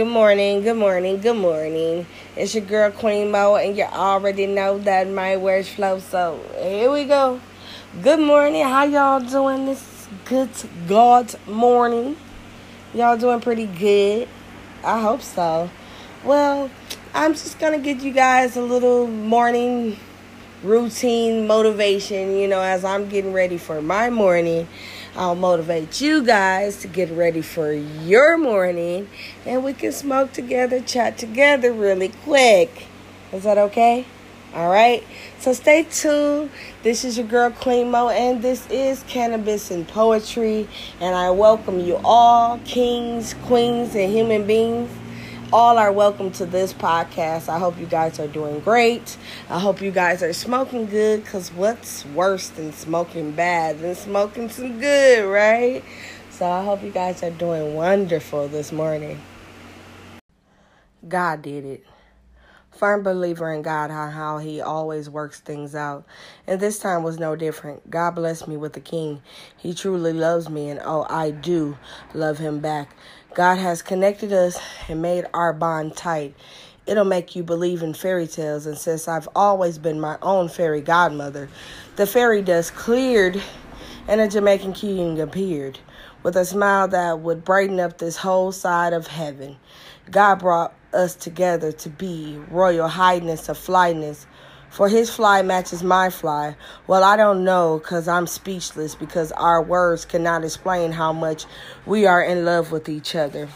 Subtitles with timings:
[0.00, 2.06] morning, good morning, good morning.
[2.34, 5.98] It's your girl Queen Mo, and you already know that my words flow.
[5.98, 7.40] So here we go.
[8.02, 8.62] Good morning.
[8.62, 10.48] How y'all doing this good
[10.88, 12.16] God morning?
[12.94, 14.28] Y'all doing pretty good.
[14.82, 15.68] I hope so.
[16.24, 16.70] Well,
[17.12, 19.98] I'm just gonna give you guys a little morning
[20.62, 24.66] routine motivation, you know, as I'm getting ready for my morning.
[25.14, 29.08] I'll motivate you guys to get ready for your morning
[29.44, 32.86] and we can smoke together, chat together really quick.
[33.30, 34.06] Is that okay?
[34.54, 35.04] All right.
[35.38, 36.50] So stay tuned.
[36.82, 40.68] This is your girl Queen Mo, and this is Cannabis and Poetry.
[41.00, 44.90] And I welcome you all, kings, queens, and human beings
[45.52, 47.50] all are welcome to this podcast.
[47.50, 49.18] I hope you guys are doing great.
[49.50, 54.48] I hope you guys are smoking good because what's worse than smoking bad than smoking
[54.48, 55.84] some good, right?
[56.30, 59.20] So I hope you guys are doing wonderful this morning.
[61.06, 61.84] God did it.
[62.70, 66.06] Firm believer in God, how, how He always works things out.
[66.46, 67.90] And this time was no different.
[67.90, 69.20] God blessed me with a king.
[69.58, 71.76] He truly loves me, and oh, I do
[72.14, 72.96] love Him back.
[73.34, 76.34] God has connected us and made our bond tight.
[76.86, 78.66] It'll make you believe in fairy tales.
[78.66, 81.48] And since I've always been my own fairy godmother,
[81.96, 83.42] the fairy dust cleared
[84.06, 85.78] and a Jamaican king appeared
[86.22, 89.56] with a smile that would brighten up this whole side of heaven.
[90.10, 94.26] God brought us together to be royal highness of flyness
[94.72, 96.56] for his fly matches my fly.
[96.86, 101.44] Well, I don't know because I'm speechless because our words cannot explain how much
[101.84, 103.48] we are in love with each other.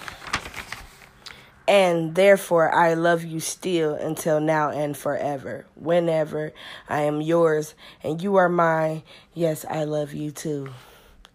[1.66, 5.66] And therefore, I love you still until now and forever.
[5.74, 6.52] Whenever
[6.88, 9.02] I am yours and you are mine,
[9.34, 10.68] yes, I love you too.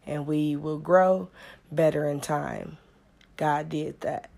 [0.05, 1.29] And we will grow
[1.71, 2.77] better in time.
[3.35, 4.30] God did that.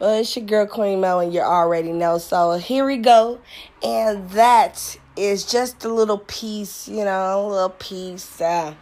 [0.00, 2.18] Well, it's your girl Queen Mo, and you already know.
[2.18, 3.40] So here we go,
[3.82, 8.74] and that is just a little piece, you know, a little piece, uh,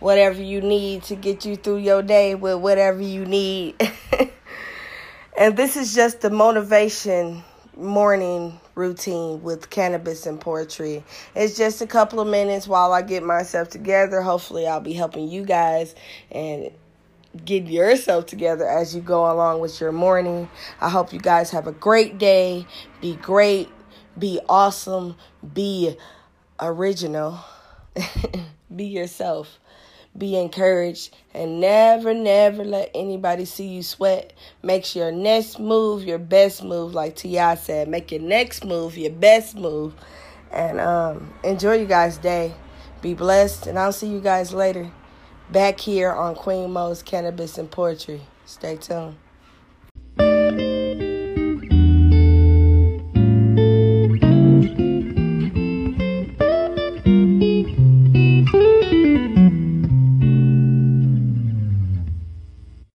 [0.00, 3.74] whatever you need to get you through your day with whatever you need.
[5.38, 7.42] and this is just the motivation
[7.76, 11.04] morning routine with cannabis and poetry.
[11.34, 14.22] It's just a couple of minutes while I get myself together.
[14.22, 15.94] Hopefully, I'll be helping you guys
[16.30, 16.70] and
[17.44, 20.48] get yourself together as you go along with your morning.
[20.80, 22.66] I hope you guys have a great day.
[23.00, 23.68] Be great.
[24.18, 25.16] Be awesome.
[25.54, 25.96] Be
[26.60, 27.38] original.
[28.76, 29.58] be yourself.
[30.16, 34.34] Be encouraged and never, never let anybody see you sweat.
[34.62, 37.54] Make your next move your best move, like T.I.
[37.54, 37.88] said.
[37.88, 39.94] Make your next move your best move.
[40.50, 42.54] And um, enjoy you guys' day.
[43.00, 44.92] Be blessed, and I'll see you guys later
[45.52, 48.22] back here on Queen Mo's Cannabis and Poetry.
[48.46, 49.16] Stay tuned.